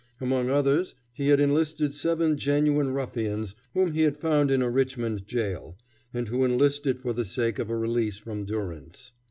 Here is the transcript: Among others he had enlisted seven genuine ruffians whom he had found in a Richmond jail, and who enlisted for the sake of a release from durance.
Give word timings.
Among 0.19 0.49
others 0.49 0.95
he 1.13 1.27
had 1.27 1.39
enlisted 1.39 1.93
seven 1.93 2.35
genuine 2.35 2.91
ruffians 2.91 3.53
whom 3.75 3.91
he 3.93 4.01
had 4.01 4.17
found 4.17 4.49
in 4.49 4.63
a 4.63 4.67
Richmond 4.67 5.27
jail, 5.27 5.77
and 6.11 6.27
who 6.27 6.43
enlisted 6.43 6.97
for 6.99 7.13
the 7.13 7.23
sake 7.23 7.59
of 7.59 7.69
a 7.69 7.77
release 7.77 8.17
from 8.17 8.45
durance. 8.45 9.11